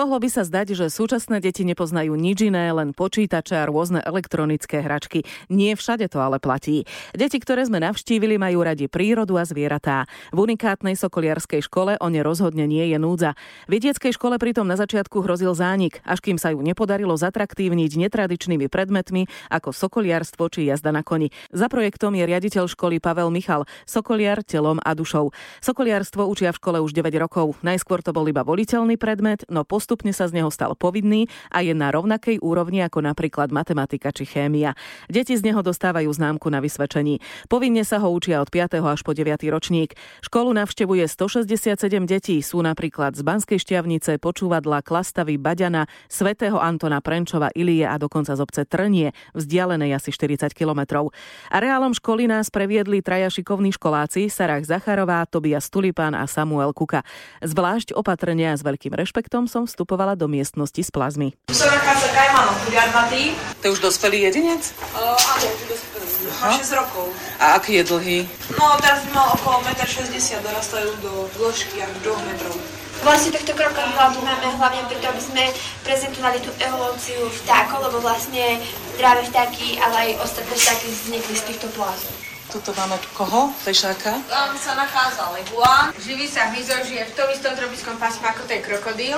[0.00, 4.80] Mohlo by sa zdať, že súčasné deti nepoznajú nič iné, len počítače a rôzne elektronické
[4.80, 5.28] hračky.
[5.52, 6.88] Nie všade to ale platí.
[7.12, 10.08] Deti, ktoré sme navštívili, majú radi prírodu a zvieratá.
[10.32, 13.36] V unikátnej sokoliarskej škole o ne rozhodne nie je núdza.
[13.68, 18.72] V detskej škole pritom na začiatku hrozil zánik, až kým sa ju nepodarilo zatraktívniť netradičnými
[18.72, 21.28] predmetmi ako sokoliarstvo či jazda na koni.
[21.52, 25.28] Za projektom je riaditeľ školy Pavel Michal, sokoliar telom a dušou.
[25.60, 27.60] Sokoliarstvo učia v škole už 9 rokov.
[27.60, 31.66] Najskôr to bol iba voliteľný predmet, no po postupne sa z neho stal povinný a
[31.66, 34.78] je na rovnakej úrovni ako napríklad matematika či chémia.
[35.10, 37.18] Deti z neho dostávajú známku na vysvedčení.
[37.50, 38.78] Povinne sa ho učia od 5.
[38.86, 39.42] až po 9.
[39.50, 39.98] ročník.
[40.22, 41.74] Školu navštevuje 167
[42.06, 48.38] detí, sú napríklad z Banskej šťavnice, počúvadla, Klastavy, Baďana, svätého Antona Prenčova, Ilie a dokonca
[48.38, 51.10] z obce Trnie, vzdialenej asi 40 kilometrov.
[51.50, 57.02] Areálom školy nás previedli traja šikovní školáci Sarah Zacharová, Tobias Tulipán a Samuel Kuka.
[57.42, 61.32] Zvlášť opatrne a s veľkým rešpektom som vstupovala do miestnosti s plazmy.
[61.48, 63.32] Tu sa nachádza Kajmanov kuriarnatý.
[63.64, 64.76] To je už dospelý jedinec?
[64.92, 66.04] Uh, áno, už dospelý.
[66.36, 67.08] Má 6 rokov.
[67.40, 68.18] A aký je dlhý?
[68.60, 72.60] No, teraz by mal okolo 1,60 m, dorastajú do dĺžky až 2 metrov.
[73.00, 75.48] Vlastne tohto kroka máme hlavne preto, aby sme
[75.80, 78.60] prezentovali tú evolúciu vtákov, lebo vlastne
[79.00, 82.12] práve vtáky, ale aj ostatné vtáky vznikli z týchto plázov.
[82.52, 83.48] Tuto máme koho?
[83.64, 84.20] Fešáka?
[84.28, 85.88] Tam sa nachádza legua.
[85.96, 89.16] Živý sa hmyzo žije v tom istom tropickom pásme ako ten krokodíl.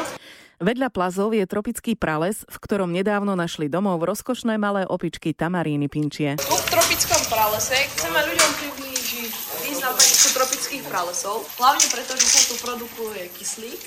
[0.62, 6.38] Vedľa plazov je tropický prales, v ktorom nedávno našli domov rozkošné malé opičky tamaríny pinčie.
[6.38, 9.32] V tropickom pralese chceme ľuďom priblížiť
[9.66, 13.80] význam takýchto tropických pralesov, hlavne preto, že sa tu produkuje kyslík,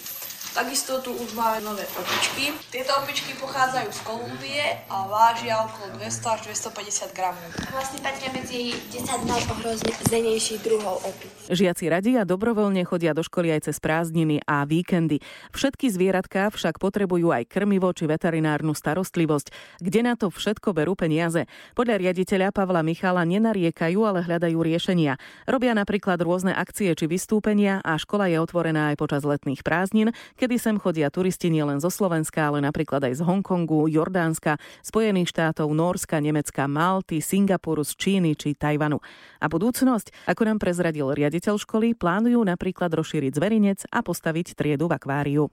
[0.56, 2.48] Takisto tu už máme nové opičky.
[2.72, 7.52] Tieto opičky pochádzajú z Kolumbie a vážia okolo 200 až 250 gramov.
[7.76, 11.28] Vlastne patria medzi 10 najohrozenejších druhov opic.
[11.52, 15.20] Žiaci radi a dobrovoľne chodia do školy aj cez prázdniny a víkendy.
[15.52, 19.52] Všetky zvieratká však potrebujú aj krmivo či veterinárnu starostlivosť.
[19.84, 21.52] Kde na to všetko berú peniaze?
[21.76, 25.20] Podľa riaditeľa Pavla Michala nenariekajú, ale hľadajú riešenia.
[25.52, 30.62] Robia napríklad rôzne akcie či vystúpenia a škola je otvorená aj počas letných prázdnin, kedy
[30.62, 36.22] sem chodia turisti nielen zo Slovenska, ale napríklad aj z Hongkongu, Jordánska, Spojených štátov, Norska,
[36.22, 39.02] Nemecka, Malty, Singapuru, z Číny či Tajvanu.
[39.42, 45.02] A budúcnosť, ako nám prezradil riaditeľ školy, plánujú napríklad rozšíriť zverinec a postaviť triedu v
[45.02, 45.44] akváriu.